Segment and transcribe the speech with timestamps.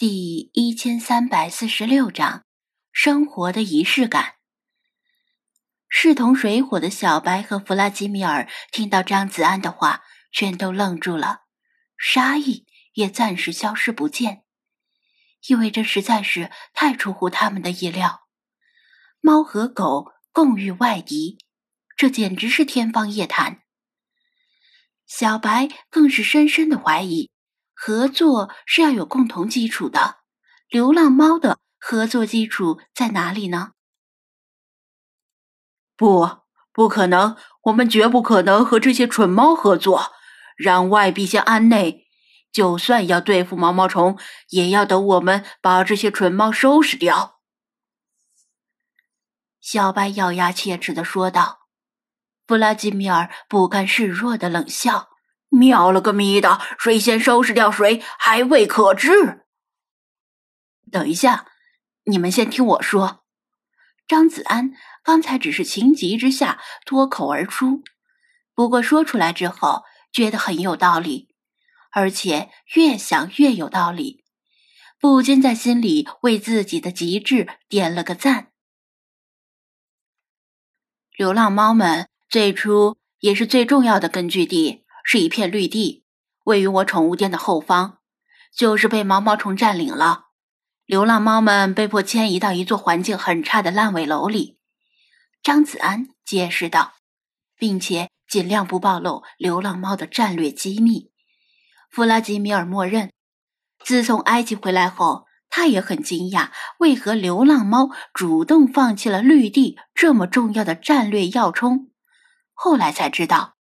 [0.00, 2.46] 第一千三百四十六章
[2.90, 4.36] 生活的仪式感。
[5.90, 10.02] 势同水火的小白和弗拉基米尔听到张子安的话，
[10.32, 11.42] 全都愣住了，
[11.98, 14.44] 杀意也暂时消失不见，
[15.48, 18.26] 因为这实在是太出乎他们的意料。
[19.20, 21.36] 猫和狗共御外敌，
[21.94, 23.60] 这简直是天方夜谭。
[25.04, 27.29] 小白更是深深的怀疑。
[27.82, 30.16] 合作是要有共同基础的，
[30.68, 33.72] 流浪猫的合作基础在哪里呢？
[35.96, 36.42] 不，
[36.74, 40.12] 不可能，我们绝不可能和这些蠢猫合作。
[40.58, 42.06] 让外币先安内，
[42.52, 44.18] 就算要对付毛毛虫，
[44.50, 47.40] 也要等我们把这些蠢猫收拾掉。
[49.58, 51.60] 小白咬牙切齿的说道。
[52.46, 55.09] 弗拉基米尔不甘示弱的冷笑。
[55.50, 56.60] 喵了个咪的！
[56.78, 59.44] 谁先收拾掉谁还未可知。
[60.90, 61.46] 等一下，
[62.04, 63.24] 你们先听我说。
[64.08, 64.72] 张子安
[65.04, 67.82] 刚才只是情急之下脱口而出，
[68.54, 71.28] 不过说出来之后觉得很有道理，
[71.92, 74.24] 而且越想越有道理，
[74.98, 78.50] 不禁在心里为自己的极致点了个赞。
[81.16, 84.84] 流浪猫们最初也是最重要的根据地。
[85.04, 86.04] 是一片绿地，
[86.44, 87.98] 位于我宠物店的后方，
[88.56, 90.26] 就是被毛毛虫占领了。
[90.86, 94.58] 流浪猫们被迫迁移到一座环境很差的烂尾楼里。
[95.42, 96.94] 张子安解释道，
[97.56, 101.10] 并且尽量不暴露流浪猫的战略机密。
[101.90, 103.12] 弗拉基米尔默认，
[103.84, 111.90] 自从埃及回来后，他也很惊讶，为何流浪猫主动放弃了绿地这么重要的战略要冲。
[112.52, 113.56] 后来才知道。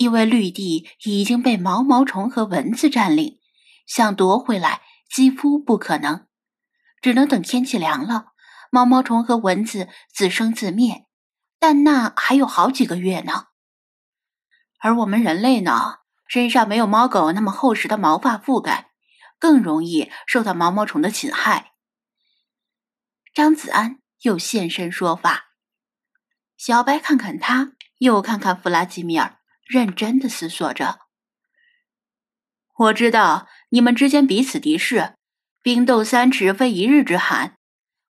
[0.00, 3.38] 因为绿地已经被毛毛虫和蚊子占领，
[3.86, 6.26] 想夺回来几乎不可能，
[7.02, 8.28] 只能等天气凉了，
[8.70, 11.04] 毛毛虫和蚊子自生自灭。
[11.58, 13.48] 但那还有好几个月呢。
[14.78, 18.92] 而我们人类呢，身上没有猫狗那么厚实的毛发覆盖，
[19.38, 21.72] 更容易受到毛毛虫的侵害。
[23.34, 25.50] 张子安又现身说法，
[26.56, 29.39] 小白看看他，又看看弗拉基米尔。
[29.70, 30.98] 认真的思索着，
[32.76, 35.14] 我知道你们之间彼此敌视，
[35.62, 37.54] 冰冻三尺非一日之寒，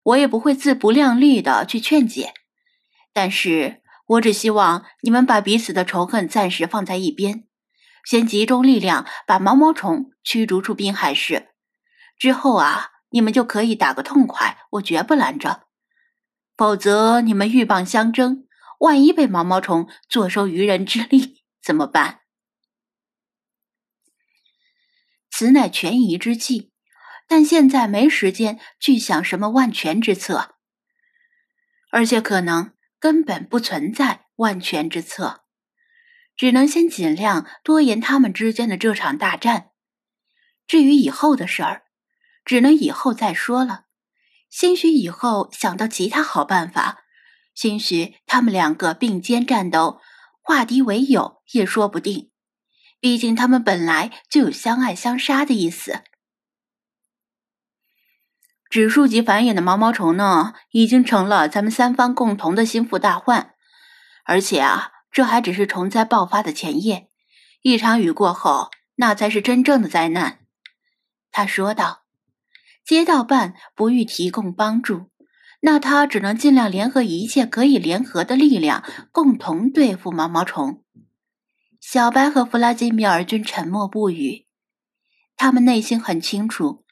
[0.01, 2.33] 我也不会自不量力的去劝解。
[3.13, 7.47] 但是我只希望你们把彼此的仇恨暂时放在一边，
[8.05, 11.49] 先集中力量把毛毛虫驱逐出滨海市，
[12.17, 15.67] 之后啊，你们就可以打个痛快，我绝不拦着。
[16.57, 18.47] 否则你们鹬蚌相争，
[18.79, 21.40] 万一被毛毛虫坐收渔人之利。
[21.61, 22.21] 怎么办？
[25.29, 26.71] 此乃权宜之计，
[27.27, 30.55] 但现在没时间去想什么万全之策，
[31.91, 35.43] 而且可能根本不存在万全之策，
[36.35, 39.71] 只能先尽量拖延他们之间的这场大战。
[40.67, 41.85] 至于以后的事儿，
[42.45, 43.85] 只能以后再说了。
[44.49, 47.03] 兴许以后想到其他好办法，
[47.55, 50.01] 兴许他们两个并肩战斗。
[50.41, 52.31] 化敌为友也说不定，
[52.99, 56.03] 毕竟他们本来就有相爱相杀的意思。
[58.69, 63.53] 指数级繁衍的毛毛虫呢，已经成了咱们三方共同的心腹大患，
[64.23, 67.09] 而且啊，这还只是虫灾爆发的前夜，
[67.61, 70.39] 一场雨过后，那才是真正的灾难。
[71.31, 72.05] 他说道
[72.85, 75.10] ：“街道办不予提供帮助。”
[75.63, 80.83] 那他只能尽量联合一切可以联合的力量，共同对付毛毛虫。
[81.79, 84.47] 小白和弗拉基米尔均沉默不语，
[85.37, 86.83] 他们内心很清楚，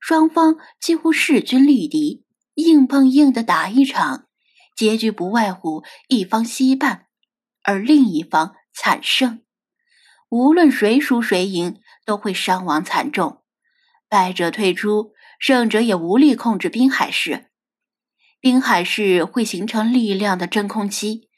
[0.00, 2.24] 双方几乎势均力敌，
[2.54, 4.26] 硬碰硬的打一场，
[4.76, 7.08] 结局不外乎一方惜败，
[7.62, 9.40] 而另一方惨胜。
[10.28, 13.42] 无论谁输谁赢，都会伤亡惨重，
[14.08, 17.47] 败者退出，胜者也无力控制滨海市。
[18.40, 21.28] 滨海市会形成力量的真空期，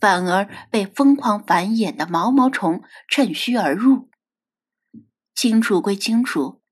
[0.00, 4.08] 反而被疯狂繁衍的毛毛虫趁虚而入。
[5.34, 6.62] 清楚归清楚，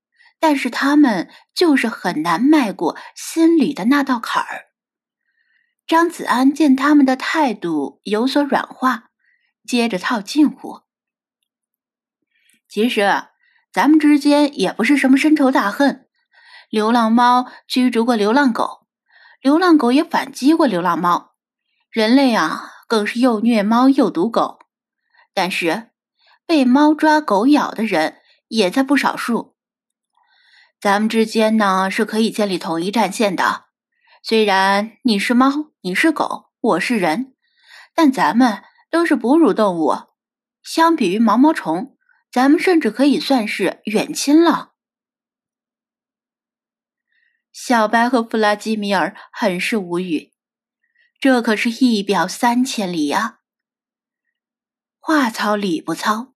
[0.40, 4.68] 但是他们就是很难迈过心里的那道坎儿。
[5.86, 9.10] 张子安见他们的态度有所软化，
[9.66, 10.80] 接着套近乎
[12.66, 13.24] ：“其实
[13.70, 16.08] 咱们之间也不是什么深仇大恨，
[16.70, 18.80] 流浪猫驱逐过流浪狗。”
[19.44, 21.34] 流浪狗也反击过流浪猫，
[21.90, 24.58] 人类啊，更是又虐猫又毒狗。
[25.34, 25.90] 但是
[26.46, 28.16] 被猫抓狗咬的人
[28.48, 29.54] 也在不少数。
[30.80, 33.64] 咱们之间呢是可以建立统一战线的。
[34.22, 37.34] 虽然你是猫，你是狗，我是人，
[37.94, 39.94] 但咱们都是哺乳动物。
[40.62, 41.98] 相比于毛毛虫，
[42.32, 44.70] 咱们甚至可以算是远亲了。
[47.66, 50.34] 小白和弗拉基米尔很是无语，
[51.18, 53.38] 这可是一表三千里呀。
[54.98, 56.34] 话糙理不糙，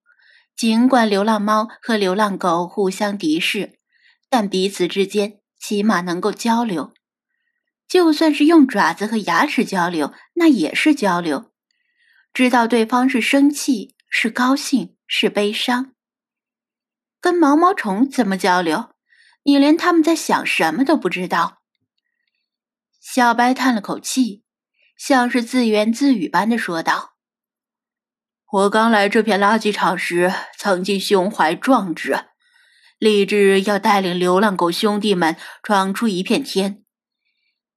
[0.57, 3.79] 尽管流浪猫和流浪狗互相敌视，
[4.31, 6.95] 但彼此之间起码能够交流。
[7.87, 11.53] 就算是用爪子和牙齿交流，那也是交流，
[12.33, 15.93] 知道对方是生气、是高兴、是悲伤。
[17.21, 18.95] 跟毛毛虫怎么交流？
[19.49, 21.63] 你连他们在想什么都不知道。
[23.01, 24.45] 小白叹了口气，
[24.95, 27.15] 像是自言自语般的说道
[28.53, 32.27] ：“我刚来这片垃圾场时，曾经胸怀壮志，
[32.99, 36.85] 立志要带领流浪狗兄弟们闯出一片天。”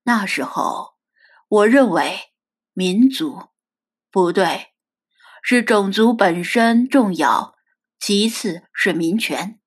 [0.03, 0.95] 那时候，
[1.47, 2.33] 我认为
[2.73, 3.43] 民族
[4.11, 4.73] 不对，
[5.41, 7.55] 是种族本身重要，
[7.97, 9.57] 其次是民权。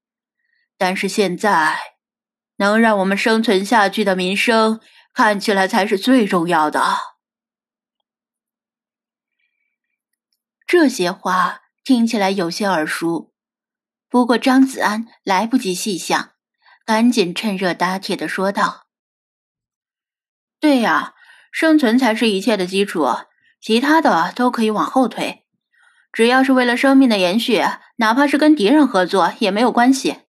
[0.77, 1.79] 但是现在，
[2.57, 4.81] 能让我们生存下去的民生，
[5.13, 6.99] 看起来才是最重要的。
[10.67, 13.33] 这些话听起来有些耳熟，
[14.09, 16.31] 不过张子安来不及细想，
[16.85, 18.87] 赶紧趁热打铁的说道。
[20.59, 21.15] 对呀，
[21.53, 23.07] 生存才是一切的基础，
[23.61, 25.45] 其他的都可以往后推。
[26.11, 27.63] 只要是为了生命的延续，
[27.97, 30.24] 哪怕是跟敌人合作也没有关系。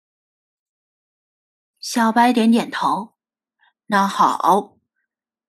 [1.85, 3.13] 小白点点头，
[3.89, 4.79] 那好，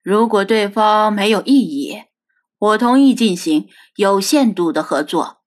[0.02, 2.02] 如果对方没有异议，
[2.58, 5.42] 我同意进行有限度的合作。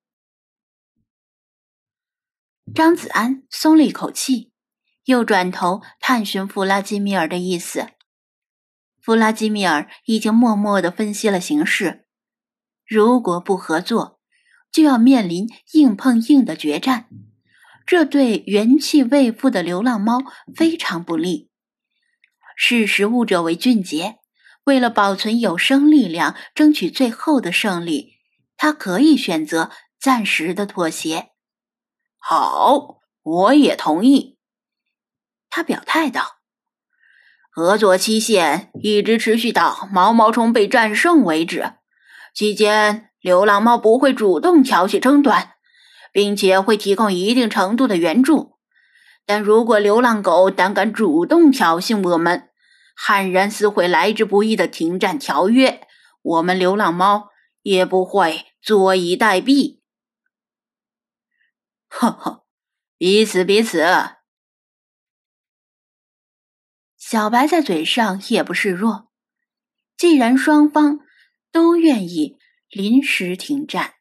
[2.74, 4.52] 张子安松了一口气，
[5.04, 7.90] 又转头探寻弗拉基米尔的意思。
[9.00, 12.08] 弗拉基米尔已经默默的分析了形势，
[12.88, 14.20] 如果不合作，
[14.72, 17.08] 就要面临硬碰硬的决战，
[17.90, 20.20] 这对元气未复的流浪猫
[20.56, 21.50] 非常不利。
[22.56, 24.20] 识时务者为俊杰，
[24.66, 28.12] 为了保存有生力量，争取最后的胜利，
[28.56, 31.30] 他可以选择暂时的妥协。
[32.20, 34.38] 好，我也同意。
[35.50, 36.38] 他表态道。
[37.50, 41.74] 合作期限一直持续到毛毛虫被战胜为止，
[42.36, 45.54] 期间流浪猫不会主动挑起争端，
[46.12, 48.58] 并且会提供一定程度的援助。
[49.26, 52.50] 但如果流浪狗胆敢主动挑衅我们，
[52.96, 55.88] 悍然撕毁来之不易的停战条约，
[56.22, 57.30] 我们流浪猫
[57.62, 59.80] 也不会坐以待毙。
[61.88, 62.46] 呵呵，
[62.98, 63.86] 彼此彼此。
[66.98, 69.10] 小白在嘴上也不示弱。
[69.98, 71.00] 既然双方
[71.52, 72.38] 都愿意
[72.70, 73.96] 临时停战，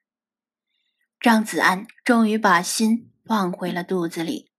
[1.20, 4.50] 张子安终于把心放回了肚子里。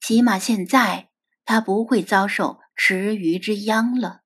[0.00, 1.10] 起码现在
[1.44, 4.20] 他不会遭受池鱼之殃了。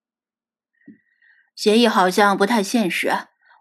[1.55, 3.13] 协议好像不太现实。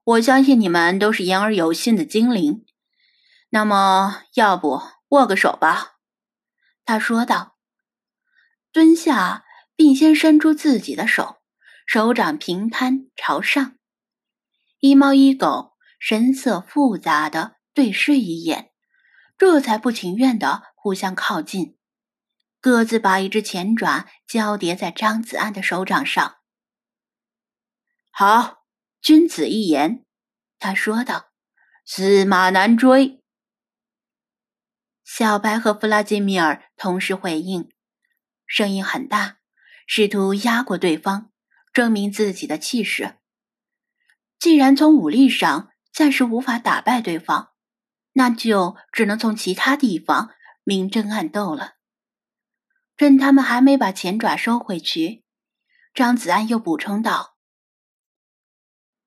[0.03, 2.65] 我相信你们都是言而有信的精灵。
[3.49, 5.99] 那么，要不握个手吧？
[6.83, 7.57] 他说道，
[8.71, 9.45] 蹲下。
[9.73, 11.37] 并先伸出自己的手，
[11.87, 13.77] 手掌平摊朝上。
[14.79, 18.71] 一猫一狗神色复杂的对视一眼，
[19.37, 21.77] 这才不情愿的互相靠近，
[22.59, 26.37] 各自把一只前爪交叠在张子安的手掌上。
[28.09, 28.65] 好，
[29.01, 30.05] 君子一言，
[30.59, 31.31] 他说道
[31.85, 33.23] ：“驷马难追。”
[35.03, 37.69] 小白和弗拉基米尔同时回应，
[38.45, 39.37] 声音很大。
[39.87, 41.31] 试图压过对方，
[41.73, 43.17] 证明自己的气势。
[44.39, 47.51] 既然从武力上暂时无法打败对方，
[48.13, 50.31] 那就只能从其他地方
[50.63, 51.73] 明争暗斗了。
[52.97, 55.23] 趁他们还没把前爪收回去，
[55.93, 57.35] 张子安又补充道：“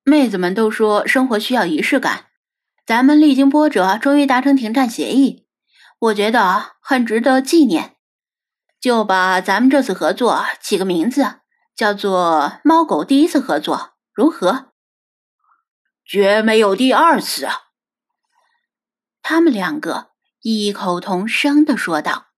[0.02, 2.26] 妹子们都说生活需要仪式感，
[2.84, 5.46] 咱们历经波折，终于达成停战协议，
[5.98, 7.92] 我觉得很值得纪念。”
[8.80, 11.40] 就把咱们这次合作起个名字，
[11.74, 14.72] 叫做“猫狗第一次合作”，如何？
[16.04, 17.63] 绝没有第二次啊！
[19.24, 20.08] 他们两个
[20.42, 22.33] 异口同声的说道。